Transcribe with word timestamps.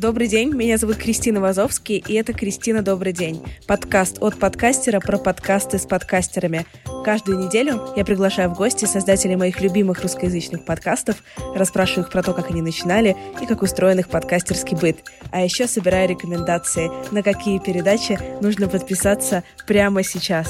Добрый 0.00 0.28
день, 0.28 0.54
меня 0.54 0.78
зовут 0.78 0.96
Кристина 0.96 1.42
Вазовский, 1.42 2.02
и 2.08 2.14
это 2.14 2.32
«Кристина, 2.32 2.80
добрый 2.80 3.12
день»— 3.12 3.42
подкаст 3.66 4.16
от 4.22 4.38
подкастера 4.38 4.98
про 4.98 5.18
подкасты 5.18 5.78
с 5.78 5.84
подкастерами. 5.84 6.64
Каждую 7.04 7.38
неделю 7.38 7.82
я 7.96 8.04
приглашаю 8.06 8.48
в 8.48 8.56
гости 8.56 8.86
создателей 8.86 9.36
моих 9.36 9.60
любимых 9.60 10.00
русскоязычных 10.00 10.64
подкастов, 10.64 11.16
расспрашиваю 11.54 12.06
их 12.06 12.10
про 12.10 12.22
то, 12.22 12.32
как 12.32 12.50
они 12.50 12.62
начинали 12.62 13.14
и 13.42 13.44
как 13.46 13.60
устроен 13.60 13.98
их 13.98 14.08
подкастерский 14.08 14.74
быт. 14.74 15.04
А 15.32 15.42
еще 15.42 15.66
собираю 15.66 16.08
рекомендации, 16.08 16.90
на 17.12 17.22
какие 17.22 17.58
передачи 17.58 18.18
нужно 18.40 18.68
подписаться 18.68 19.44
прямо 19.66 20.02
сейчас. 20.02 20.48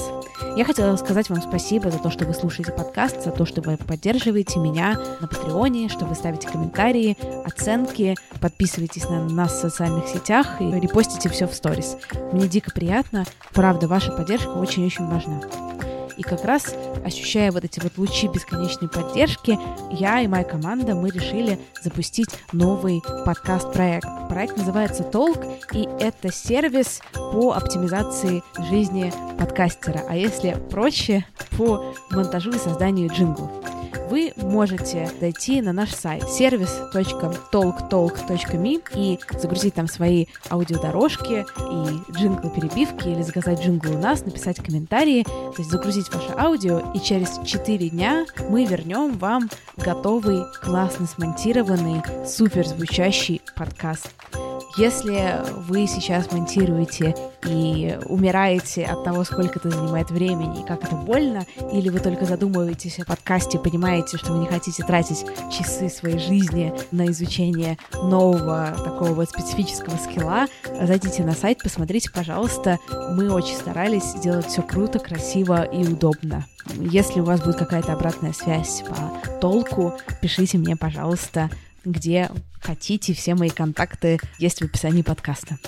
Я 0.56 0.64
хотела 0.64 0.96
сказать 0.96 1.28
вам 1.30 1.40
спасибо 1.42 1.90
за 1.90 1.98
то, 1.98 2.10
что 2.10 2.24
вы 2.24 2.34
слушаете 2.34 2.72
подкаст, 2.72 3.22
за 3.24 3.30
то, 3.30 3.44
что 3.44 3.60
вы 3.60 3.76
поддерживаете 3.76 4.58
меня 4.58 4.98
на 5.20 5.28
Патреоне, 5.28 5.88
что 5.88 6.04
вы 6.04 6.14
ставите 6.14 6.48
комментарии, 6.48 7.16
оценки, 7.44 8.16
подписываетесь 8.40 9.08
на 9.08 9.28
нас 9.28 9.52
в 9.52 9.60
социальных 9.60 10.08
сетях 10.08 10.60
и 10.60 10.64
репостите 10.64 11.28
все 11.28 11.46
в 11.46 11.54
сторис. 11.54 11.96
Мне 12.32 12.48
дико 12.48 12.70
приятно. 12.70 13.24
Правда, 13.52 13.86
ваша 13.88 14.12
поддержка 14.12 14.50
очень-очень 14.50 15.06
важна. 15.06 15.40
И 16.16 16.22
как 16.22 16.44
раз 16.44 16.74
ощущая 17.04 17.52
вот 17.52 17.64
эти 17.64 17.80
вот 17.80 17.96
лучи 17.98 18.28
бесконечной 18.28 18.88
поддержки, 18.88 19.58
я 19.90 20.20
и 20.20 20.26
моя 20.26 20.44
команда, 20.44 20.94
мы 20.94 21.10
решили 21.10 21.58
запустить 21.82 22.28
новый 22.52 23.02
подкаст-проект. 23.24 24.06
Проект 24.28 24.56
называется 24.56 25.02
«Толк», 25.02 25.38
и 25.72 25.88
это 26.00 26.32
сервис 26.32 27.00
по 27.14 27.52
оптимизации 27.52 28.42
жизни 28.70 29.12
подкастера, 29.38 30.04
а 30.08 30.16
если 30.16 30.56
проще, 30.70 31.24
по 31.56 31.94
монтажу 32.10 32.50
и 32.52 32.58
созданию 32.58 33.08
джинглов 33.12 33.50
вы 34.08 34.32
можете 34.36 35.10
зайти 35.20 35.60
на 35.62 35.72
наш 35.72 35.94
сайт 35.94 36.24
service.talktalk.me 36.24 38.82
и 38.94 39.18
загрузить 39.38 39.74
там 39.74 39.86
свои 39.86 40.26
аудиодорожки 40.50 41.46
и 41.58 42.12
джинглы-перебивки 42.12 43.08
или 43.08 43.22
заказать 43.22 43.62
джинглы 43.62 43.96
у 43.96 43.98
нас, 43.98 44.24
написать 44.24 44.62
комментарии, 44.62 45.24
то 45.24 45.54
есть 45.58 45.70
загрузить 45.70 46.12
ваше 46.12 46.32
аудио, 46.38 46.92
и 46.94 47.00
через 47.00 47.38
4 47.44 47.90
дня 47.90 48.24
мы 48.48 48.64
вернем 48.64 49.18
вам 49.18 49.50
готовый, 49.76 50.44
классно 50.60 51.06
смонтированный, 51.06 52.02
супер 52.26 52.66
звучащий 52.66 53.42
подкаст. 53.56 54.10
Если 54.76 55.42
вы 55.68 55.86
сейчас 55.86 56.30
монтируете 56.30 57.14
и 57.44 57.98
умираете 58.06 58.84
от 58.84 59.02
того, 59.02 59.24
сколько 59.24 59.58
это 59.58 59.68
занимает 59.68 60.10
времени 60.10 60.60
и 60.60 60.66
как 60.66 60.84
это 60.84 60.94
больно, 60.94 61.44
или 61.72 61.88
вы 61.88 61.98
только 61.98 62.24
задумываетесь 62.24 63.00
о 63.00 63.04
подкасте, 63.04 63.58
понимаете, 63.58 64.16
что 64.16 64.32
вы 64.32 64.38
не 64.38 64.46
хотите 64.46 64.84
тратить 64.84 65.24
часы 65.50 65.88
своей 65.88 66.18
жизни 66.18 66.72
на 66.92 67.06
изучение 67.08 67.78
нового 67.94 68.72
такого 68.84 69.12
вот 69.12 69.28
специфического 69.28 69.96
скилла, 69.96 70.46
зайдите 70.80 71.24
на 71.24 71.32
сайт, 71.32 71.58
посмотрите, 71.62 72.10
пожалуйста. 72.10 72.78
Мы 73.12 73.32
очень 73.32 73.56
старались 73.56 74.04
сделать 74.04 74.46
все 74.46 74.62
круто, 74.62 75.00
красиво 75.00 75.62
и 75.62 75.84
удобно. 75.84 76.46
Если 76.74 77.20
у 77.20 77.24
вас 77.24 77.40
будет 77.40 77.56
какая-то 77.56 77.92
обратная 77.92 78.32
связь 78.32 78.82
по 78.86 79.38
толку, 79.40 79.94
пишите 80.20 80.58
мне, 80.58 80.76
пожалуйста, 80.76 81.50
где 81.84 82.30
хотите. 82.60 83.14
Все 83.14 83.34
мои 83.34 83.50
контакты 83.50 84.18
есть 84.38 84.60
в 84.60 84.64
описании 84.64 85.02
подкаста. 85.02 85.58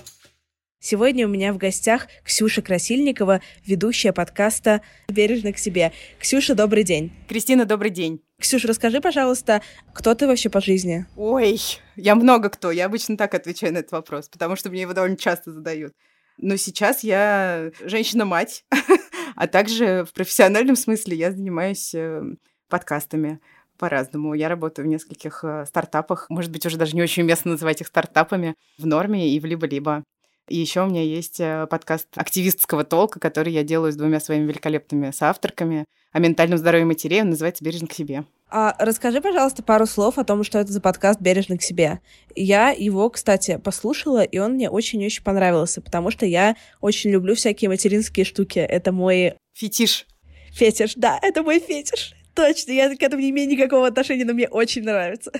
Сегодня 0.84 1.28
у 1.28 1.30
меня 1.30 1.52
в 1.52 1.58
гостях 1.58 2.08
Ксюша 2.24 2.60
Красильникова, 2.60 3.40
ведущая 3.64 4.12
подкаста 4.12 4.82
«Бережно 5.08 5.52
к 5.52 5.58
себе». 5.58 5.92
Ксюша, 6.18 6.56
добрый 6.56 6.82
день. 6.82 7.12
Кристина, 7.28 7.66
добрый 7.66 7.90
день. 7.90 8.20
Ксюша, 8.40 8.66
расскажи, 8.66 9.00
пожалуйста, 9.00 9.62
кто 9.94 10.16
ты 10.16 10.26
вообще 10.26 10.50
по 10.50 10.60
жизни? 10.60 11.06
Ой, 11.14 11.60
я 11.94 12.16
много 12.16 12.50
кто. 12.50 12.72
Я 12.72 12.86
обычно 12.86 13.16
так 13.16 13.32
отвечаю 13.34 13.72
на 13.72 13.78
этот 13.78 13.92
вопрос, 13.92 14.28
потому 14.28 14.56
что 14.56 14.70
мне 14.70 14.80
его 14.80 14.92
довольно 14.92 15.16
часто 15.16 15.52
задают. 15.52 15.92
Но 16.38 16.56
сейчас 16.56 17.04
я 17.04 17.70
женщина-мать, 17.84 18.64
а 19.36 19.46
также 19.46 20.04
в 20.04 20.12
профессиональном 20.12 20.74
смысле 20.74 21.16
я 21.16 21.30
занимаюсь 21.30 21.94
э, 21.94 22.22
подкастами 22.68 23.38
по-разному. 23.82 24.34
Я 24.34 24.48
работаю 24.48 24.86
в 24.86 24.88
нескольких 24.88 25.42
э, 25.42 25.64
стартапах. 25.66 26.26
Может 26.30 26.52
быть, 26.52 26.64
уже 26.64 26.76
даже 26.76 26.94
не 26.94 27.02
очень 27.02 27.24
уместно 27.24 27.50
называть 27.50 27.80
их 27.80 27.88
стартапами 27.88 28.54
в 28.78 28.86
норме 28.86 29.28
и 29.28 29.40
в 29.40 29.44
либо-либо. 29.44 30.04
И 30.48 30.56
еще 30.56 30.82
у 30.82 30.86
меня 30.86 31.02
есть 31.02 31.40
э, 31.40 31.66
подкаст 31.68 32.06
активистского 32.14 32.84
толка, 32.84 33.18
который 33.18 33.52
я 33.52 33.64
делаю 33.64 33.92
с 33.92 33.96
двумя 33.96 34.20
своими 34.20 34.44
великолепными 34.44 35.10
соавторками 35.10 35.86
о 36.12 36.20
ментальном 36.20 36.58
здоровье 36.58 36.86
матерей. 36.86 37.22
Он 37.22 37.30
называется 37.30 37.64
«Бережно 37.64 37.88
к 37.88 37.92
себе». 37.92 38.24
А 38.48 38.76
расскажи, 38.78 39.20
пожалуйста, 39.20 39.64
пару 39.64 39.86
слов 39.86 40.16
о 40.16 40.24
том, 40.24 40.44
что 40.44 40.60
это 40.60 40.70
за 40.70 40.80
подкаст 40.80 41.20
«Бережно 41.20 41.58
к 41.58 41.62
себе». 41.62 41.98
Я 42.36 42.70
его, 42.70 43.10
кстати, 43.10 43.58
послушала, 43.58 44.22
и 44.22 44.38
он 44.38 44.52
мне 44.52 44.70
очень-очень 44.70 45.24
понравился, 45.24 45.80
потому 45.80 46.12
что 46.12 46.24
я 46.24 46.54
очень 46.80 47.10
люблю 47.10 47.34
всякие 47.34 47.68
материнские 47.68 48.24
штуки. 48.24 48.60
Это 48.60 48.92
мой... 48.92 49.34
Фетиш. 49.54 50.06
Фетиш, 50.52 50.94
да, 50.94 51.18
это 51.20 51.42
мой 51.42 51.58
фетиш. 51.58 52.14
Точно, 52.34 52.72
я 52.72 52.94
к 52.94 53.02
этому 53.02 53.22
не 53.22 53.30
имею 53.30 53.48
никакого 53.48 53.86
отношения, 53.86 54.24
но 54.24 54.32
мне 54.32 54.48
очень 54.48 54.82
нравится. 54.82 55.32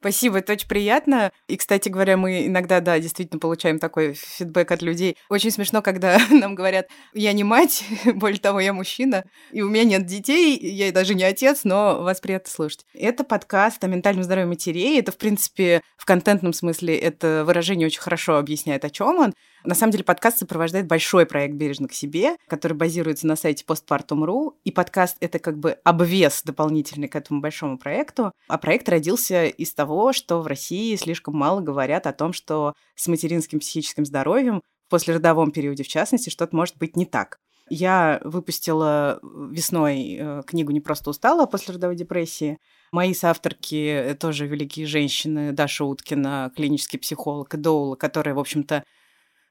Спасибо, 0.00 0.38
это 0.38 0.52
очень 0.52 0.68
приятно. 0.68 1.32
И, 1.48 1.56
кстати 1.56 1.88
говоря, 1.88 2.16
мы 2.16 2.46
иногда, 2.46 2.78
да, 2.80 3.00
действительно 3.00 3.40
получаем 3.40 3.80
такой 3.80 4.14
фидбэк 4.14 4.70
от 4.70 4.80
людей. 4.80 5.16
Очень 5.28 5.50
смешно, 5.50 5.82
когда 5.82 6.18
нам 6.30 6.54
говорят, 6.54 6.86
я 7.14 7.32
не 7.32 7.42
мать, 7.42 7.84
более 8.14 8.38
того, 8.38 8.60
я 8.60 8.72
мужчина, 8.72 9.24
и 9.50 9.60
у 9.60 9.68
меня 9.68 9.82
нет 9.82 10.06
детей, 10.06 10.56
я 10.56 10.92
даже 10.92 11.16
не 11.16 11.24
отец, 11.24 11.62
но 11.64 12.00
вас 12.02 12.20
приятно 12.20 12.50
слушать. 12.50 12.86
Это 12.94 13.24
подкаст 13.24 13.82
о 13.82 13.88
ментальном 13.88 14.22
здоровье 14.22 14.46
матерей. 14.46 15.00
Это, 15.00 15.10
в 15.10 15.18
принципе, 15.18 15.82
в 15.96 16.04
контентном 16.04 16.52
смысле 16.52 16.96
это 16.96 17.42
выражение 17.44 17.86
очень 17.86 18.00
хорошо 18.00 18.36
объясняет, 18.36 18.84
о 18.84 18.90
чем 18.90 19.18
он. 19.18 19.34
На 19.64 19.74
самом 19.74 19.92
деле 19.92 20.04
подкаст 20.04 20.38
сопровождает 20.38 20.86
большой 20.86 21.26
проект 21.26 21.54
«Бережно 21.54 21.88
к 21.88 21.92
себе», 21.92 22.36
который 22.46 22.74
базируется 22.74 23.26
на 23.26 23.34
сайте 23.34 23.64
postpartum.ru, 23.66 24.54
и 24.64 24.70
подкаст— 24.70 25.16
это 25.20 25.38
как 25.38 25.58
бы 25.58 25.72
обвес 25.84 26.42
дополнительный 26.44 27.08
к 27.08 27.16
этому 27.16 27.40
большому 27.40 27.76
проекту. 27.76 28.32
А 28.46 28.58
проект 28.58 28.88
родился 28.88 29.46
из 29.46 29.74
того, 29.74 30.12
что 30.12 30.40
в 30.40 30.46
России 30.46 30.94
слишком 30.96 31.36
мало 31.36 31.60
говорят 31.60 32.06
о 32.06 32.12
том, 32.12 32.32
что 32.32 32.74
с 32.94 33.08
материнским 33.08 33.58
психическим 33.58 34.04
здоровьем 34.04 34.62
в 34.86 34.90
послеродовом 34.90 35.50
периоде, 35.50 35.82
в 35.82 35.88
частности, 35.88 36.30
что-то 36.30 36.54
может 36.54 36.78
быть 36.78 36.96
не 36.96 37.04
так. 37.04 37.38
Я 37.70 38.20
выпустила 38.24 39.20
весной 39.22 40.16
э, 40.18 40.42
книгу 40.46 40.72
«Не 40.72 40.80
просто 40.80 41.10
устала» 41.10 41.42
о 41.42 41.46
послеродовой 41.46 41.96
депрессии. 41.96 42.58
Мои 42.92 43.12
соавторки 43.12 44.16
тоже 44.18 44.46
великие 44.46 44.86
женщины, 44.86 45.52
Даша 45.52 45.84
Уткина, 45.84 46.50
клинический 46.56 46.98
психолог, 46.98 47.52
и 47.52 47.58
Доула, 47.58 47.96
которая, 47.96 48.34
в 48.34 48.38
общем-то, 48.38 48.84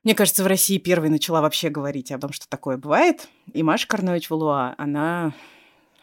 мне 0.07 0.15
кажется, 0.15 0.41
в 0.41 0.47
России 0.47 0.77
первой 0.77 1.09
начала 1.09 1.41
вообще 1.41 1.67
говорить 1.67 2.13
о 2.13 2.17
том, 2.17 2.31
что 2.31 2.47
такое 2.47 2.77
бывает. 2.77 3.27
И 3.51 3.61
Маша 3.61 3.89
Карнович-Валуа, 3.89 4.73
она 4.77 5.33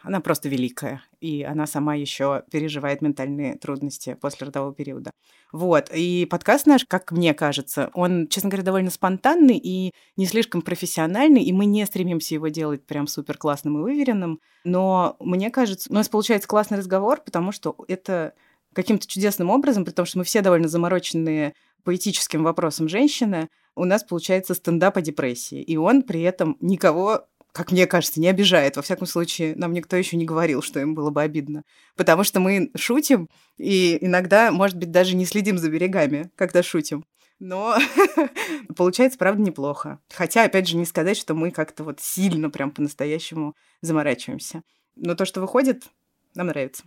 она 0.03 0.20
просто 0.20 0.50
великая, 0.50 1.03
и 1.22 1.42
она 1.42 1.66
сама 1.66 1.94
еще 1.94 2.43
переживает 2.50 3.00
ментальные 3.00 3.56
трудности 3.56 4.19
после 4.20 4.48
родового 4.48 4.75
периода. 4.75 5.10
Вот, 5.53 5.88
и 5.91 6.26
подкаст 6.26 6.66
наш, 6.66 6.84
как 6.84 7.12
мне 7.12 7.32
кажется, 7.32 7.91
он, 7.94 8.28
честно 8.28 8.50
говоря, 8.50 8.64
довольно 8.64 8.91
спонтанный 8.91 9.56
и 9.56 9.93
не 10.19 10.26
слишком 10.26 10.60
профессиональный, 10.60 11.43
и 11.43 11.54
мы 11.54 11.64
не 11.64 11.87
стремимся 11.87 12.34
его 12.34 12.48
делать 12.48 12.84
прям 12.87 13.06
супер 13.06 13.38
классным 13.38 13.78
и 13.78 13.82
выверенным, 13.82 14.38
но 14.64 15.16
мне 15.19 15.50
кажется, 15.50 15.91
у 15.91 15.94
нас 15.94 16.10
получается 16.10 16.47
классный 16.47 16.76
разговор, 16.76 17.22
потому 17.25 17.53
что 17.53 17.75
это 17.88 18.34
каким-то 18.75 19.07
чудесным 19.07 19.51
образом, 19.51 19.85
при 19.85 19.93
том, 19.93 20.07
что 20.07 20.19
мы 20.19 20.25
все 20.25 20.43
довольно 20.43 20.69
замороченные 20.69 21.55
поэтическим 21.85 22.43
вопросом 22.43 22.89
женщины, 22.89 23.49
у 23.77 23.85
нас 23.85 24.05
получается 24.05 24.55
стендап 24.55 24.97
о 24.97 25.03
депрессии. 25.03 25.62
И 25.62 25.77
он 25.77 26.03
при 26.03 26.23
этом 26.23 26.57
никого 26.61 27.27
как 27.55 27.71
мне 27.71 27.87
кажется, 27.87 28.21
не 28.21 28.27
обижает. 28.27 28.75
Во 28.75 28.83
всяком 28.83 29.07
случае, 29.07 29.55
нам 29.55 29.73
никто 29.73 29.95
еще 29.95 30.17
не 30.17 30.25
говорил, 30.25 30.61
что 30.61 30.81
им 30.81 30.97
было 30.97 31.11
бы 31.11 31.23
обидно. 31.23 31.62
Потому 31.95 32.25
что 32.25 32.41
мы 32.41 32.73
шутим, 32.75 33.29
и 33.59 33.97
иногда, 34.00 34.50
может 34.50 34.77
быть, 34.77 34.91
даже 34.91 35.15
не 35.15 35.25
следим 35.25 35.59
за 35.59 35.70
берегами, 35.70 36.32
когда 36.35 36.65
шутим. 36.65 37.05
Но 37.38 37.77
получается, 38.77 39.19
правда, 39.19 39.41
неплохо. 39.41 40.00
Хотя, 40.12 40.43
опять 40.43 40.67
же, 40.67 40.77
не 40.77 40.85
сказать, 40.85 41.17
что 41.17 41.35
мы 41.35 41.53
как-то 41.53 41.85
вот 41.85 42.00
сильно 42.00 42.50
прям 42.50 42.73
по-настоящему 42.73 43.55
заморачиваемся. 43.82 44.65
Но 44.97 45.15
то, 45.15 45.25
что 45.25 45.41
выходит, 45.41 45.85
нам 46.35 46.49
нравится. 46.49 46.82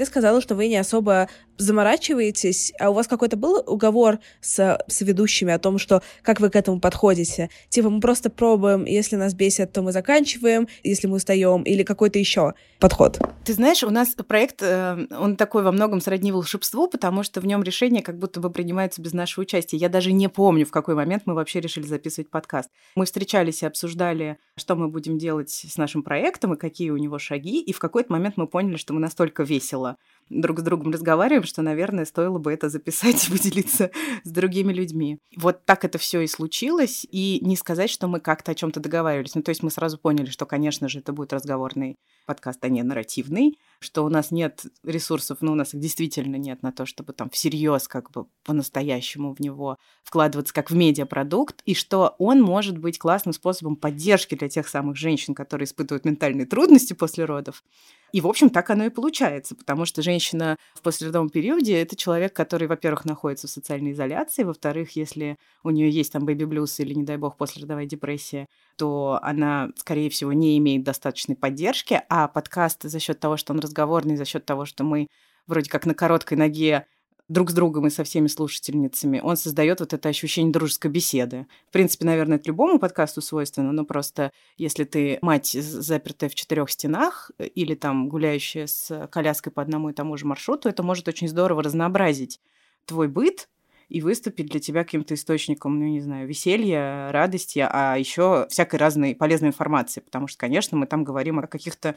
Ты 0.00 0.06
сказала, 0.06 0.40
что 0.40 0.54
вы 0.54 0.68
не 0.68 0.78
особо 0.78 1.28
заморачиваетесь, 1.60 2.72
а 2.78 2.90
у 2.90 2.94
вас 2.94 3.06
какой-то 3.06 3.36
был 3.36 3.62
уговор 3.66 4.18
с, 4.40 4.78
с 4.86 5.00
ведущими 5.00 5.52
о 5.52 5.58
том, 5.58 5.78
что 5.78 6.02
как 6.22 6.40
вы 6.40 6.50
к 6.50 6.56
этому 6.56 6.80
подходите? 6.80 7.50
Типа 7.68 7.90
мы 7.90 8.00
просто 8.00 8.30
пробуем, 8.30 8.84
если 8.84 9.16
нас 9.16 9.34
бесит, 9.34 9.72
то 9.72 9.82
мы 9.82 9.92
заканчиваем, 9.92 10.68
если 10.82 11.06
мы 11.06 11.16
устаем, 11.16 11.62
или 11.62 11.82
какой-то 11.82 12.18
еще 12.18 12.54
подход? 12.78 13.18
Ты 13.44 13.52
знаешь, 13.52 13.82
у 13.82 13.90
нас 13.90 14.14
проект, 14.26 14.62
э, 14.62 15.06
он 15.10 15.36
такой 15.36 15.62
во 15.62 15.72
многом 15.72 16.00
сродни 16.00 16.32
волшебству, 16.32 16.88
потому 16.88 17.22
что 17.22 17.40
в 17.40 17.46
нем 17.46 17.62
решение 17.62 18.02
как 18.02 18.18
будто 18.18 18.40
бы 18.40 18.50
принимается 18.50 19.02
без 19.02 19.12
нашего 19.12 19.42
участия. 19.42 19.76
Я 19.76 19.88
даже 19.88 20.12
не 20.12 20.28
помню, 20.28 20.66
в 20.66 20.70
какой 20.70 20.94
момент 20.94 21.24
мы 21.26 21.34
вообще 21.34 21.60
решили 21.60 21.86
записывать 21.86 22.30
подкаст. 22.30 22.70
Мы 22.96 23.04
встречались 23.04 23.62
и 23.62 23.66
обсуждали, 23.66 24.38
что 24.56 24.76
мы 24.76 24.88
будем 24.88 25.18
делать 25.18 25.50
с 25.50 25.76
нашим 25.76 26.02
проектом 26.02 26.54
и 26.54 26.58
какие 26.58 26.90
у 26.90 26.96
него 26.96 27.18
шаги, 27.18 27.60
и 27.60 27.72
в 27.72 27.78
какой-то 27.78 28.12
момент 28.12 28.36
мы 28.36 28.46
поняли, 28.46 28.76
что 28.76 28.94
мы 28.94 29.00
настолько 29.00 29.42
весело 29.42 29.96
друг 30.30 30.60
с 30.60 30.62
другом 30.62 30.92
разговариваем, 30.92 31.44
что, 31.50 31.62
наверное, 31.62 32.06
стоило 32.06 32.38
бы 32.38 32.52
это 32.52 32.68
записать 32.68 33.28
и 33.28 33.30
поделиться 33.30 33.90
с 34.24 34.30
другими 34.30 34.72
людьми. 34.72 35.18
Вот 35.36 35.66
так 35.66 35.84
это 35.84 35.98
все 35.98 36.20
и 36.20 36.26
случилось, 36.26 37.06
и 37.10 37.40
не 37.42 37.56
сказать, 37.56 37.90
что 37.90 38.08
мы 38.08 38.20
как-то 38.20 38.52
о 38.52 38.54
чем-то 38.54 38.80
договаривались. 38.80 39.34
Ну, 39.34 39.42
то 39.42 39.50
есть 39.50 39.62
мы 39.62 39.70
сразу 39.70 39.98
поняли, 39.98 40.30
что, 40.30 40.46
конечно 40.46 40.88
же, 40.88 41.00
это 41.00 41.12
будет 41.12 41.32
разговорный 41.32 41.96
подкаст, 42.26 42.64
а 42.64 42.68
не 42.68 42.82
нарративный, 42.82 43.58
что 43.80 44.04
у 44.04 44.08
нас 44.08 44.30
нет 44.30 44.64
ресурсов, 44.84 45.38
ну, 45.40 45.52
у 45.52 45.54
нас 45.54 45.74
их 45.74 45.80
действительно 45.80 46.36
нет 46.36 46.62
на 46.62 46.70
то, 46.70 46.84
чтобы 46.84 47.12
там 47.14 47.30
всерьез 47.30 47.88
как 47.88 48.10
бы 48.10 48.26
по-настоящему 48.44 49.34
в 49.34 49.40
него 49.40 49.76
вкладываться 50.04 50.52
как 50.52 50.70
в 50.70 50.76
медиапродукт, 50.76 51.62
и 51.64 51.74
что 51.74 52.14
он 52.18 52.42
может 52.42 52.78
быть 52.78 52.98
классным 52.98 53.32
способом 53.32 53.76
поддержки 53.76 54.34
для 54.34 54.48
тех 54.48 54.68
самых 54.68 54.96
женщин, 54.96 55.34
которые 55.34 55.64
испытывают 55.64 56.04
ментальные 56.04 56.46
трудности 56.46 56.92
после 56.92 57.24
родов. 57.24 57.64
И, 58.12 58.20
в 58.20 58.26
общем, 58.26 58.50
так 58.50 58.68
оно 58.70 58.84
и 58.84 58.90
получается, 58.90 59.54
потому 59.54 59.84
что 59.84 60.02
женщина 60.02 60.56
в 60.74 60.82
послеродовом 60.82 61.30
периоде— 61.30 61.80
это 61.80 61.96
человек, 61.96 62.34
который, 62.34 62.66
во-первых, 62.66 63.04
находится 63.04 63.46
в 63.46 63.50
социальной 63.50 63.92
изоляции, 63.92 64.42
во-вторых, 64.42 64.96
если 64.96 65.36
у 65.62 65.70
нее 65.70 65.90
есть 65.90 66.12
там 66.12 66.24
бэби-блюз 66.24 66.80
или, 66.80 66.92
не 66.92 67.04
дай 67.04 67.16
бог, 67.16 67.36
послеродовая 67.36 67.86
депрессия, 67.86 68.46
то 68.80 69.20
она, 69.22 69.68
скорее 69.76 70.08
всего, 70.08 70.32
не 70.32 70.56
имеет 70.56 70.84
достаточной 70.84 71.36
поддержки, 71.36 72.00
а 72.08 72.28
подкаст 72.28 72.84
за 72.84 72.98
счет 72.98 73.20
того, 73.20 73.36
что 73.36 73.52
он 73.52 73.60
разговорный, 73.60 74.16
за 74.16 74.24
счет 74.24 74.46
того, 74.46 74.64
что 74.64 74.84
мы 74.84 75.08
вроде 75.46 75.68
как 75.68 75.84
на 75.84 75.92
короткой 75.92 76.38
ноге 76.38 76.86
друг 77.28 77.50
с 77.50 77.52
другом 77.52 77.88
и 77.88 77.90
со 77.90 78.04
всеми 78.04 78.26
слушательницами, 78.26 79.20
он 79.20 79.36
создает 79.36 79.80
вот 79.80 79.92
это 79.92 80.08
ощущение 80.08 80.50
дружеской 80.50 80.90
беседы. 80.90 81.46
В 81.68 81.72
принципе, 81.72 82.06
наверное, 82.06 82.38
это 82.38 82.48
любому 82.48 82.78
подкасту 82.78 83.20
свойственно, 83.20 83.70
но 83.70 83.84
просто 83.84 84.32
если 84.56 84.84
ты 84.84 85.18
мать, 85.20 85.50
запертая 85.52 86.30
в 86.30 86.34
четырех 86.34 86.70
стенах, 86.70 87.30
э, 87.36 87.48
или 87.48 87.74
там 87.74 88.08
гуляющая 88.08 88.66
с 88.66 89.08
коляской 89.08 89.52
по 89.52 89.60
одному 89.60 89.90
и 89.90 89.92
тому 89.92 90.16
же 90.16 90.24
маршруту, 90.24 90.70
это 90.70 90.82
может 90.82 91.06
очень 91.06 91.28
здорово 91.28 91.62
разнообразить 91.62 92.40
твой 92.86 93.08
быт, 93.08 93.50
и 93.90 94.00
выступить 94.00 94.46
для 94.46 94.60
тебя 94.60 94.84
каким-то 94.84 95.14
источником, 95.14 95.78
ну, 95.78 95.84
не 95.86 96.00
знаю, 96.00 96.28
веселья, 96.28 97.10
радости, 97.10 97.58
а 97.68 97.96
еще 97.96 98.46
всякой 98.48 98.76
разной 98.76 99.16
полезной 99.16 99.48
информации, 99.48 100.00
потому 100.00 100.28
что, 100.28 100.38
конечно, 100.38 100.78
мы 100.78 100.86
там 100.86 101.02
говорим 101.02 101.40
о 101.40 101.46
каких-то 101.48 101.96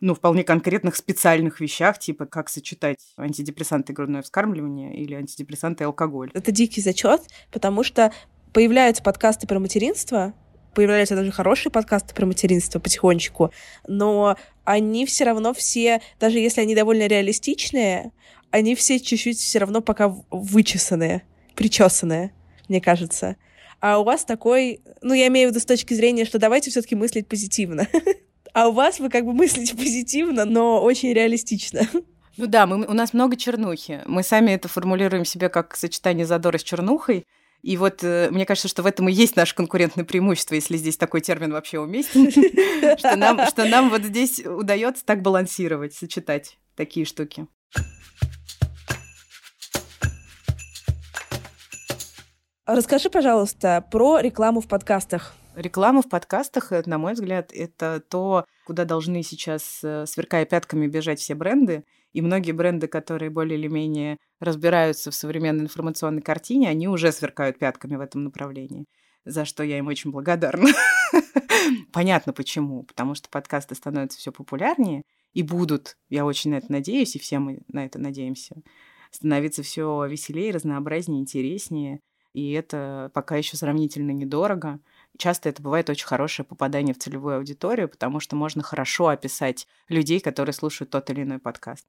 ну, 0.00 0.14
вполне 0.14 0.44
конкретных 0.44 0.94
специальных 0.94 1.58
вещах, 1.58 1.98
типа 1.98 2.26
как 2.26 2.48
сочетать 2.48 2.98
антидепрессанты 3.16 3.92
грудное 3.92 4.22
вскармливание 4.22 4.96
или 4.96 5.14
антидепрессанты 5.14 5.82
и 5.82 5.86
алкоголь. 5.86 6.30
Это 6.34 6.52
дикий 6.52 6.80
зачет, 6.80 7.22
потому 7.50 7.82
что 7.82 8.12
появляются 8.52 9.02
подкасты 9.02 9.48
про 9.48 9.58
материнство, 9.58 10.34
появляются 10.72 11.16
даже 11.16 11.32
хорошие 11.32 11.72
подкасты 11.72 12.14
про 12.14 12.26
материнство 12.26 12.78
потихонечку, 12.78 13.50
но 13.88 14.36
они 14.62 15.04
все 15.04 15.24
равно 15.24 15.52
все, 15.52 16.00
даже 16.20 16.38
если 16.38 16.60
они 16.60 16.76
довольно 16.76 17.08
реалистичные, 17.08 18.12
они 18.50 18.74
все 18.74 18.98
чуть-чуть 19.00 19.38
все 19.38 19.58
равно 19.58 19.80
пока 19.80 20.14
вычесанные, 20.30 21.22
причесанные, 21.54 22.32
мне 22.68 22.80
кажется. 22.80 23.36
А 23.80 23.98
у 23.98 24.04
вас 24.04 24.24
такой, 24.24 24.80
ну, 25.02 25.14
я 25.14 25.28
имею 25.28 25.48
в 25.48 25.52
виду 25.52 25.60
с 25.60 25.66
точки 25.66 25.94
зрения, 25.94 26.24
что 26.24 26.38
давайте 26.38 26.70
все-таки 26.70 26.94
мыслить 26.94 27.28
позитивно. 27.28 27.86
А 28.54 28.68
у 28.68 28.72
вас 28.72 28.98
вы 28.98 29.08
как 29.08 29.24
бы 29.24 29.34
мыслите 29.34 29.76
позитивно, 29.76 30.44
но 30.44 30.82
очень 30.82 31.12
реалистично. 31.12 31.82
Ну 32.38 32.46
да, 32.46 32.66
мы, 32.66 32.86
у 32.86 32.92
нас 32.92 33.12
много 33.12 33.36
чернухи. 33.36 34.00
Мы 34.06 34.22
сами 34.22 34.50
это 34.52 34.68
формулируем 34.68 35.24
себе 35.24 35.48
как 35.48 35.76
сочетание 35.76 36.26
задора 36.26 36.58
с 36.58 36.62
чернухой. 36.62 37.24
И 37.62 37.76
вот 37.76 38.02
э, 38.02 38.30
мне 38.30 38.46
кажется, 38.46 38.68
что 38.68 38.82
в 38.82 38.86
этом 38.86 39.08
и 39.08 39.12
есть 39.12 39.36
наше 39.36 39.54
конкурентное 39.54 40.04
преимущество, 40.04 40.54
если 40.54 40.76
здесь 40.76 40.96
такой 40.96 41.20
термин 41.20 41.52
вообще 41.52 41.78
уместен, 41.80 42.30
что 42.98 43.64
нам, 43.66 43.90
вот 43.90 44.02
здесь 44.02 44.40
удается 44.44 45.04
так 45.04 45.22
балансировать, 45.22 45.94
сочетать 45.94 46.58
такие 46.76 47.04
штуки. 47.04 47.46
Расскажи, 52.68 53.08
пожалуйста, 53.08 53.82
про 53.90 54.20
рекламу 54.20 54.60
в 54.60 54.68
подкастах. 54.68 55.34
Реклама 55.56 56.02
в 56.02 56.08
подкастах, 56.10 56.70
э, 56.70 56.82
на 56.84 56.98
мой 56.98 57.14
взгляд, 57.14 57.50
это 57.54 57.98
то, 57.98 58.44
куда 58.66 58.84
должны 58.84 59.22
сейчас, 59.22 59.80
э, 59.82 60.04
сверкая 60.04 60.44
пятками, 60.44 60.86
бежать 60.86 61.18
все 61.18 61.34
бренды. 61.34 61.84
И 62.12 62.20
многие 62.20 62.52
бренды, 62.52 62.86
которые 62.86 63.30
более 63.30 63.58
или 63.58 63.68
менее 63.68 64.18
разбираются 64.38 65.10
в 65.10 65.14
современной 65.14 65.64
информационной 65.64 66.20
картине, 66.20 66.68
они 66.68 66.88
уже 66.88 67.10
сверкают 67.10 67.58
пятками 67.58 67.96
в 67.96 68.02
этом 68.02 68.24
направлении, 68.24 68.84
за 69.24 69.46
что 69.46 69.62
я 69.62 69.78
им 69.78 69.86
очень 69.86 70.10
благодарна. 70.10 70.68
Понятно 71.90 72.34
почему. 72.34 72.82
Потому 72.82 73.14
что 73.14 73.30
подкасты 73.30 73.76
становятся 73.76 74.18
все 74.18 74.30
популярнее 74.30 75.04
и 75.32 75.42
будут, 75.42 75.96
я 76.10 76.26
очень 76.26 76.50
на 76.50 76.56
это 76.56 76.70
надеюсь, 76.70 77.16
и 77.16 77.18
все 77.18 77.38
мы 77.38 77.60
на 77.68 77.86
это 77.86 77.98
надеемся, 77.98 78.56
становиться 79.10 79.62
все 79.62 80.04
веселее, 80.04 80.52
разнообразнее, 80.52 81.22
интереснее. 81.22 82.00
И 82.38 82.52
это 82.52 83.10
пока 83.14 83.34
еще 83.34 83.56
сравнительно 83.56 84.12
недорого 84.12 84.78
часто 85.16 85.48
это 85.48 85.60
бывает 85.60 85.90
очень 85.90 86.06
хорошее 86.06 86.46
попадание 86.46 86.94
в 86.94 86.98
целевую 86.98 87.38
аудиторию, 87.38 87.88
потому 87.88 88.20
что 88.20 88.36
можно 88.36 88.62
хорошо 88.62 89.08
описать 89.08 89.66
людей, 89.88 90.20
которые 90.20 90.52
слушают 90.52 90.90
тот 90.90 91.10
или 91.10 91.22
иной 91.22 91.40
подкаст. 91.40 91.84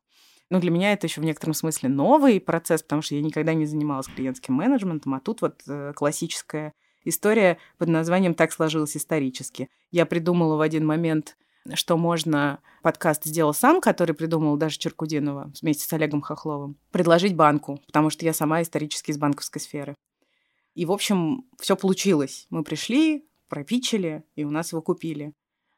Но 0.50 0.60
для 0.60 0.72
меня 0.72 0.92
это 0.94 1.06
еще 1.06 1.22
в 1.22 1.24
некотором 1.24 1.54
смысле 1.54 1.90
новый 1.90 2.42
процесс, 2.42 2.82
потому 2.82 3.04
что 3.04 3.14
я 3.14 3.22
никогда 3.22 3.54
не 3.54 3.68
занималась 3.68 4.08
клиентским 4.08 4.56
менеджментом, 4.56 5.14
а 5.14 5.20
тут 5.20 5.44
вот 5.44 5.62
э, 5.68 5.94
классическая 5.96 6.74
история 7.06 7.60
под 7.78 7.90
названием 7.90 8.34
«Так 8.34 8.52
сложилось 8.52 8.98
исторически». 8.98 9.70
Я 9.92 10.08
придумала 10.08 10.56
в 10.56 10.62
один 10.62 10.84
момент 10.84 11.38
что 11.74 11.98
можно, 11.98 12.62
подкаст 12.82 13.26
сделал 13.26 13.54
сам, 13.54 13.82
который 13.82 14.16
придумал 14.16 14.58
даже 14.58 14.80
Черкудинова 14.80 15.52
вместе 15.62 15.86
с 15.86 15.94
Олегом 15.94 16.22
Хохловым, 16.22 16.78
предложить 16.90 17.36
банку, 17.36 17.80
потому 17.86 18.10
что 18.10 18.26
я 18.26 18.34
сама 18.34 18.62
исторически 18.62 19.12
из 19.12 19.18
банковской 19.18 19.62
сферы. 19.62 19.96
И, 20.76 20.86
в 20.86 20.92
общем, 20.92 21.46
все 21.60 21.76
получилось. 21.76 22.48
Мы 22.50 22.64
пришли, 22.64 23.28
пропичили, 23.48 24.24
и 24.36 24.44
у 24.44 24.52
нас 24.52 24.72
его 24.72 24.82
купили. 24.82 25.34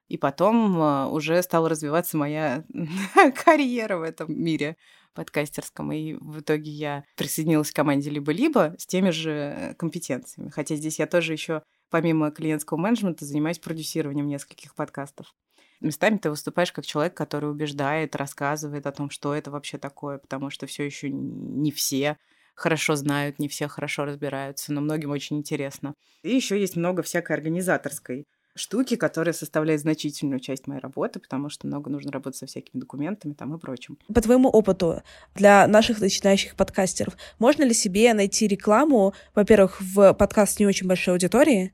И 0.08 0.18
потом 0.18 0.82
а, 0.82 1.08
уже 1.08 1.42
стала 1.42 1.70
развиваться 1.70 2.18
моя 2.18 2.66
карьера 3.46 3.98
в 3.98 4.04
этом 4.04 4.34
мире 4.38 4.76
подкастерском. 5.14 5.92
И 5.92 6.14
в 6.16 6.42
итоге 6.42 6.70
я 6.70 7.06
присоединилась 7.16 7.72
к 7.72 7.76
команде 7.76 8.10
либо-либо 8.10 8.76
с 8.78 8.86
теми 8.86 9.10
же 9.10 9.76
компетенциями. 9.78 10.50
Хотя 10.50 10.76
здесь 10.76 11.00
я 11.00 11.08
тоже 11.08 11.34
еще 11.34 11.64
помимо 11.90 12.32
клиентского 12.32 12.78
менеджмента 12.78 13.26
занимаюсь 13.26 13.60
продюсированием 13.60 14.28
нескольких 14.28 14.76
подкастов. 14.76 15.34
Местами 15.82 16.18
ты 16.18 16.30
выступаешь 16.30 16.72
как 16.72 16.86
человек, 16.86 17.16
который 17.16 17.50
убеждает, 17.50 18.16
рассказывает 18.16 18.86
о 18.86 18.92
том, 18.92 19.10
что 19.10 19.34
это 19.34 19.50
вообще 19.50 19.78
такое, 19.78 20.20
потому 20.20 20.50
что 20.50 20.68
все 20.68 20.84
еще 20.84 21.10
не 21.10 21.72
все 21.72 22.18
хорошо 22.62 22.96
знают, 22.96 23.40
не 23.40 23.48
все 23.48 23.68
хорошо 23.68 24.06
разбираются, 24.06 24.72
но 24.72 24.82
многим 24.82 25.12
очень 25.12 25.38
интересно. 25.38 25.96
И 26.24 26.34
еще 26.34 26.60
есть 26.60 26.76
много 26.76 27.02
всякой 27.02 27.36
организаторской 27.36 28.26
штуки, 28.56 28.96
которые 28.96 29.34
составляют 29.34 29.82
значительную 29.82 30.40
часть 30.40 30.68
моей 30.68 30.82
работы, 30.82 31.20
потому 31.20 31.50
что 31.50 31.68
много 31.68 31.90
нужно 31.90 32.12
работать 32.12 32.38
со 32.38 32.46
всякими 32.46 32.80
документами 32.82 33.34
там 33.34 33.56
и 33.56 33.60
прочим. 33.60 33.98
По 34.14 34.22
твоему 34.22 34.50
опыту, 34.50 35.02
для 35.36 35.68
наших 35.68 36.02
начинающих 36.02 36.56
подкастеров, 36.56 37.16
можно 37.40 37.64
ли 37.64 37.74
себе 37.74 38.14
найти 38.14 38.48
рекламу, 38.48 39.14
во-первых, 39.34 39.82
в 39.82 40.14
подкаст 40.14 40.60
не 40.60 40.68
очень 40.68 40.88
большой 40.88 41.14
аудитории, 41.14 41.74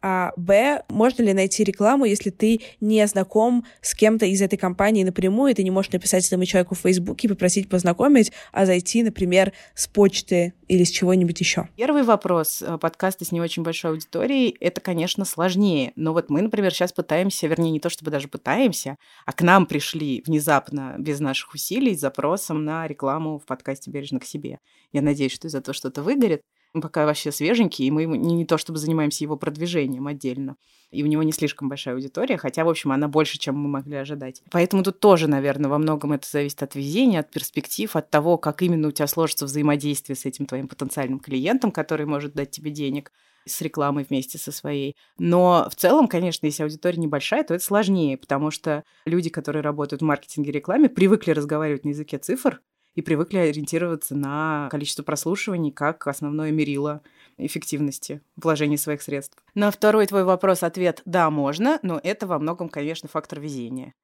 а 0.00 0.32
Б, 0.36 0.84
можно 0.88 1.22
ли 1.22 1.32
найти 1.32 1.64
рекламу, 1.64 2.04
если 2.04 2.30
ты 2.30 2.60
не 2.80 3.04
знаком 3.06 3.64
с 3.80 3.94
кем-то 3.94 4.26
из 4.26 4.40
этой 4.40 4.56
компании 4.56 5.02
напрямую, 5.02 5.52
и 5.52 5.54
ты 5.54 5.64
не 5.64 5.70
можешь 5.70 5.92
написать 5.92 6.26
этому 6.26 6.44
человеку 6.44 6.74
в 6.74 6.78
Фейсбуке 6.80 7.26
и 7.26 7.30
попросить 7.30 7.68
познакомить, 7.68 8.32
а 8.52 8.66
зайти, 8.66 9.02
например, 9.02 9.52
с 9.74 9.88
почты 9.88 10.54
или 10.68 10.84
с 10.84 10.90
чего-нибудь 10.90 11.40
еще? 11.40 11.68
Первый 11.76 12.04
вопрос 12.04 12.62
э, 12.62 12.78
подкаста 12.78 13.24
с 13.24 13.32
не 13.32 13.40
очень 13.40 13.62
большой 13.62 13.92
аудиторией, 13.92 14.56
это, 14.60 14.80
конечно, 14.80 15.24
сложнее. 15.24 15.92
Но 15.96 16.12
вот 16.12 16.30
мы, 16.30 16.42
например, 16.42 16.72
сейчас 16.72 16.92
пытаемся, 16.92 17.46
вернее, 17.46 17.70
не 17.70 17.80
то 17.80 17.90
чтобы 17.90 18.10
даже 18.10 18.28
пытаемся, 18.28 18.96
а 19.26 19.32
к 19.32 19.42
нам 19.42 19.66
пришли 19.66 20.22
внезапно, 20.26 20.94
без 20.98 21.18
наших 21.20 21.54
усилий, 21.54 21.96
с 21.96 22.00
запросом 22.00 22.64
на 22.64 22.86
рекламу 22.86 23.38
в 23.38 23.46
подкасте 23.46 23.90
«Бережно 23.90 24.20
к 24.20 24.24
себе». 24.24 24.60
Я 24.92 25.02
надеюсь, 25.02 25.32
что 25.32 25.48
из-за 25.48 25.60
того 25.60 25.72
что-то 25.72 26.02
выгорит. 26.02 26.42
Пока 26.80 27.06
вообще 27.06 27.32
свеженький, 27.32 27.86
и 27.86 27.90
мы 27.90 28.04
не, 28.04 28.34
не 28.34 28.44
то 28.44 28.58
чтобы 28.58 28.78
занимаемся 28.78 29.24
его 29.24 29.36
продвижением 29.36 30.06
отдельно. 30.06 30.56
и 30.90 31.02
у 31.02 31.06
него 31.06 31.22
не 31.22 31.32
слишком 31.32 31.68
большая 31.68 31.94
аудитория, 31.94 32.38
хотя, 32.38 32.64
в 32.64 32.68
общем, 32.68 32.92
она 32.92 33.08
больше, 33.08 33.38
чем 33.38 33.56
мы 33.58 33.68
могли 33.68 33.96
ожидать. 33.96 34.42
Поэтому 34.50 34.82
тут 34.82 35.00
тоже, 35.00 35.28
наверное, 35.28 35.68
во 35.68 35.78
многом 35.78 36.12
это 36.12 36.26
зависит 36.28 36.62
от 36.62 36.74
везения, 36.74 37.20
от 37.20 37.30
перспектив, 37.30 37.94
от 37.94 38.10
того, 38.10 38.38
как 38.38 38.62
именно 38.62 38.88
у 38.88 38.92
тебя 38.92 39.06
сложится 39.06 39.44
взаимодействие 39.44 40.16
с 40.16 40.24
этим 40.24 40.46
твоим 40.46 40.68
потенциальным 40.68 41.20
клиентом, 41.20 41.70
который 41.72 42.06
может 42.06 42.34
дать 42.34 42.50
тебе 42.50 42.70
денег 42.70 43.12
с 43.46 43.60
рекламой 43.62 44.06
вместе 44.08 44.38
со 44.38 44.52
своей. 44.52 44.96
Но 45.18 45.68
в 45.70 45.74
целом, 45.74 46.06
конечно, 46.08 46.46
если 46.46 46.62
аудитория 46.62 46.98
небольшая, 46.98 47.44
то 47.44 47.54
это 47.54 47.64
сложнее, 47.64 48.16
потому 48.16 48.50
что 48.50 48.84
люди, 49.06 49.30
которые 49.30 49.62
работают 49.62 50.02
в 50.02 50.04
маркетинге 50.04 50.50
и 50.50 50.52
рекламе, 50.52 50.88
привыкли 50.88 51.32
разговаривать 51.32 51.84
на 51.84 51.90
языке 51.90 52.18
цифр, 52.18 52.60
и 52.98 53.00
привыкли 53.00 53.38
ориентироваться 53.38 54.16
на 54.16 54.66
количество 54.72 55.04
прослушиваний 55.04 55.70
как 55.70 56.08
основное 56.08 56.50
мерило 56.50 57.00
эффективности 57.36 58.22
вложения 58.34 58.76
своих 58.76 59.02
средств. 59.02 59.38
На 59.54 59.70
второй 59.70 60.04
твой 60.06 60.24
вопрос 60.24 60.64
ответ 60.64 61.02
«да, 61.04 61.30
можно», 61.30 61.78
но 61.84 62.00
это 62.02 62.26
во 62.26 62.40
многом, 62.40 62.68
конечно, 62.68 63.08
фактор 63.08 63.38
везения. 63.38 63.94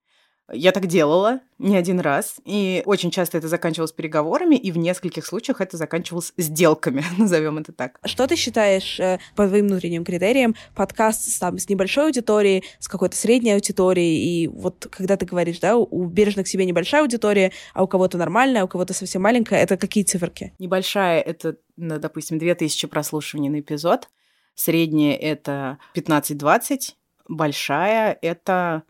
Я 0.53 0.73
так 0.73 0.87
делала 0.87 1.41
не 1.59 1.75
один 1.77 2.01
раз, 2.01 2.37
и 2.45 2.83
очень 2.85 3.11
часто 3.11 3.39
это 3.39 3.49
заканчивалось 3.49 3.93
переговорами, 3.93 4.57
и 4.57 4.71
в 4.73 4.77
нескольких 4.77 5.25
случаях 5.25 5.63
это 5.63 5.79
заканчивалось 5.79 6.35
сделками, 6.37 7.03
назовем 7.19 7.59
это 7.59 7.73
так. 7.73 7.99
Что 8.05 8.27
ты 8.27 8.37
считаешь 8.37 9.01
э, 9.01 9.19
по 9.37 9.49
твоим 9.49 9.69
внутренним 9.69 10.05
критериям 10.05 10.55
подкаст 10.75 11.31
с, 11.31 11.39
там, 11.39 11.59
с 11.59 11.69
небольшой 11.71 12.07
аудиторией, 12.07 12.65
с 12.79 12.89
какой-то 12.89 13.17
средней 13.17 13.53
аудиторией, 13.53 14.45
и 14.45 14.49
вот 14.49 14.87
когда 14.91 15.17
ты 15.17 15.25
говоришь, 15.25 15.61
да, 15.61 15.77
у 15.77 16.05
бережных 16.05 16.47
себе 16.47 16.67
небольшая 16.67 17.03
аудитория, 17.03 17.53
а 17.73 17.83
у 17.83 17.89
кого-то 17.89 18.19
нормальная, 18.19 18.63
а 18.63 18.65
у 18.65 18.69
кого-то 18.69 18.93
совсем 18.93 19.23
маленькая, 19.23 19.63
это 19.63 19.79
какие 19.79 20.05
циферки? 20.05 20.53
Небольшая— 20.59 21.21
это, 21.23 21.57
ну, 21.77 21.99
допустим, 21.99 22.39
2000 22.39 22.87
прослушиваний 22.89 23.49
на 23.49 23.61
эпизод, 23.61 24.11
средняя— 24.55 25.17
это 25.21 25.79
15-20, 25.95 26.95
большая— 27.29 28.19
это 28.23 28.83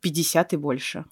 50 0.00 0.52
и 0.52 0.56
больше. 0.56 1.04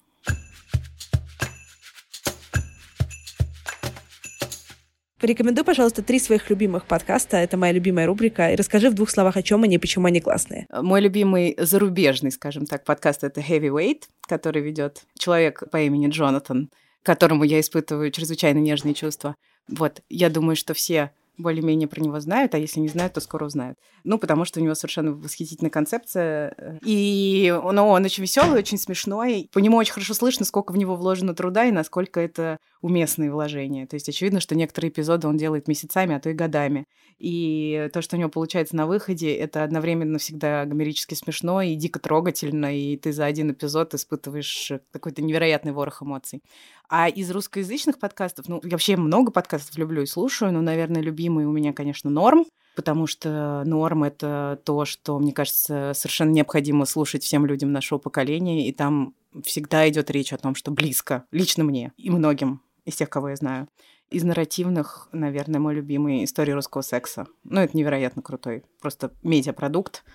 Порекомендуй, 5.19 5.63
пожалуйста, 5.63 6.03
три 6.03 6.19
своих 6.19 6.47
любимых 6.51 6.85
подкаста. 6.85 7.37
Это 7.37 7.57
моя 7.57 7.73
любимая 7.73 8.05
рубрика. 8.05 8.51
И 8.51 8.55
расскажи 8.55 8.91
в 8.91 8.93
двух 8.93 9.09
словах, 9.09 9.35
о 9.35 9.41
чем 9.41 9.63
они 9.63 9.75
и 9.75 9.79
почему 9.79 10.05
они 10.05 10.21
классные. 10.21 10.67
Мой 10.71 11.01
любимый 11.01 11.55
зарубежный, 11.57 12.31
скажем 12.31 12.67
так, 12.67 12.83
подкаст 12.83 13.23
это 13.23 13.41
Heavyweight, 13.41 14.03
который 14.27 14.61
ведет 14.61 15.05
человек 15.17 15.63
по 15.71 15.81
имени 15.81 16.09
Джонатан, 16.09 16.69
которому 17.01 17.45
я 17.45 17.59
испытываю 17.59 18.11
чрезвычайно 18.11 18.59
нежные 18.59 18.93
чувства. 18.93 19.35
Вот, 19.67 20.01
я 20.07 20.29
думаю, 20.29 20.55
что 20.55 20.75
все 20.75 21.11
более-менее 21.37 21.87
про 21.87 22.01
него 22.01 22.19
знают, 22.19 22.55
а 22.55 22.57
если 22.57 22.79
не 22.79 22.87
знают, 22.87 23.13
то 23.13 23.21
скоро 23.21 23.45
узнают. 23.45 23.77
Ну, 24.03 24.17
потому 24.17 24.45
что 24.45 24.59
у 24.59 24.63
него 24.63 24.75
совершенно 24.75 25.11
восхитительная 25.13 25.71
концепция. 25.71 26.79
И 26.83 27.53
он, 27.63 27.77
он 27.79 28.05
очень 28.05 28.23
веселый, 28.23 28.59
очень 28.59 28.77
смешной. 28.77 29.49
По 29.53 29.59
нему 29.59 29.77
очень 29.77 29.93
хорошо 29.93 30.13
слышно, 30.13 30.45
сколько 30.45 30.71
в 30.71 30.77
него 30.77 30.95
вложено 30.95 31.33
труда 31.33 31.65
и 31.65 31.71
насколько 31.71 32.19
это 32.19 32.57
уместные 32.87 33.31
вложения. 33.31 33.85
То 33.85 33.95
есть 33.95 34.09
очевидно, 34.09 34.39
что 34.39 34.55
некоторые 34.55 34.89
эпизоды 34.89 35.27
он 35.27 35.37
делает 35.37 35.67
месяцами, 35.67 36.15
а 36.15 36.19
то 36.19 36.29
и 36.29 36.33
годами. 36.33 36.85
И 37.19 37.89
то, 37.93 38.01
что 38.01 38.15
у 38.15 38.19
него 38.19 38.29
получается 38.29 38.75
на 38.75 38.85
выходе, 38.85 39.33
это 39.33 39.63
одновременно 39.63 40.19
всегда 40.19 40.65
гомерически 40.65 41.15
смешно 41.15 41.61
и 41.61 41.75
дико 41.75 41.99
трогательно, 41.99 42.77
и 42.77 42.95
ты 42.95 43.11
за 43.11 43.25
один 43.25 43.51
эпизод 43.51 43.93
испытываешь 43.93 44.71
какой-то 44.91 45.21
невероятный 45.21 45.71
ворох 45.71 46.01
эмоций. 46.01 46.41
А 46.89 47.09
из 47.09 47.29
русскоязычных 47.31 47.99
подкастов, 47.99 48.47
ну, 48.47 48.61
я 48.63 48.71
вообще 48.71 48.95
много 48.95 49.31
подкастов 49.31 49.77
люблю 49.77 50.03
и 50.03 50.05
слушаю, 50.05 50.53
но, 50.53 50.61
наверное, 50.61 51.01
любимый 51.01 51.45
у 51.45 51.51
меня, 51.51 51.73
конечно, 51.73 52.09
Норм, 52.09 52.45
потому 52.75 53.07
что 53.07 53.63
норм— 53.65 54.03
это 54.05 54.61
то, 54.63 54.85
что, 54.85 55.17
мне 55.17 55.33
кажется, 55.33 55.93
совершенно 55.95 56.29
необходимо 56.29 56.85
слушать 56.85 57.23
всем 57.23 57.47
людям 57.47 57.71
нашего 57.71 57.97
поколения, 57.97 58.69
и 58.69 58.71
там 58.71 59.15
всегда 59.43 59.89
идет 59.89 60.11
речь 60.11 60.31
о 60.31 60.37
том, 60.37 60.53
что 60.53 60.69
близко, 60.69 61.25
лично 61.31 61.63
мне 61.63 61.91
и 61.97 62.11
многим 62.11 62.61
из 62.87 62.95
тех, 62.95 63.09
кого 63.09 63.29
я 63.29 63.35
знаю. 63.35 63.67
Из 64.09 64.23
нарративных, 64.23 65.09
наверное, 65.11 65.59
мой 65.59 65.75
любимый 65.75 66.23
«История 66.23 66.53
русского 66.53 66.81
секса». 66.81 67.27
Ну, 67.43 67.59
это 67.59 67.75
невероятно 67.75 68.21
крутой. 68.21 68.63
Просто 68.79 69.11
медиапродукт, 69.23 70.05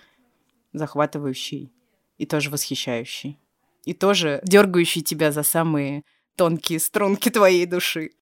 захватывающий 0.73 1.71
и 2.17 2.25
тоже 2.25 2.49
восхищающий. 2.49 3.39
И 3.85 3.93
тоже 3.93 4.41
дергающий 4.43 5.03
тебя 5.03 5.33
за 5.33 5.43
самые 5.43 6.03
тонкие 6.35 6.81
струнки 6.81 7.29
твоей 7.29 7.67
души. 7.67 8.13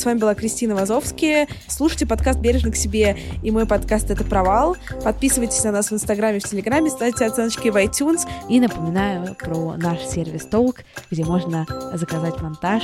С 0.00 0.06
вами 0.06 0.18
была 0.18 0.34
Кристина 0.34 0.74
Вазовская. 0.74 1.46
Слушайте 1.68 2.06
подкаст 2.06 2.38
«Бережно 2.38 2.72
к 2.72 2.76
себе» 2.76 3.18
и 3.42 3.50
мой 3.50 3.66
подкаст 3.66 4.10
«Это 4.10 4.24
провал». 4.24 4.78
Подписывайтесь 5.04 5.62
на 5.62 5.72
нас 5.72 5.90
в 5.90 5.92
Инстаграме, 5.92 6.40
в 6.40 6.44
Телеграме, 6.44 6.88
ставьте 6.88 7.26
оценочки 7.26 7.68
в 7.68 7.76
iTunes. 7.76 8.26
И 8.48 8.60
напоминаю 8.60 9.34
про 9.34 9.76
наш 9.76 10.00
сервис 10.06 10.46
Толк, 10.46 10.84
где 11.10 11.22
можно 11.22 11.66
заказать 11.92 12.40
монтаж, 12.40 12.82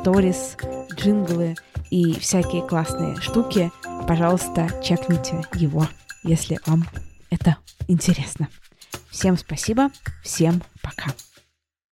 сторис, 0.00 0.56
джинглы 0.94 1.54
и 1.90 2.18
всякие 2.18 2.62
классные 2.62 3.20
штуки. 3.20 3.70
Пожалуйста, 4.08 4.70
чекните 4.82 5.44
его, 5.56 5.86
если 6.22 6.58
вам 6.64 6.88
это 7.28 7.58
интересно. 7.88 8.48
Всем 9.10 9.36
спасибо, 9.36 9.90
всем 10.22 10.62
пока. 10.80 11.12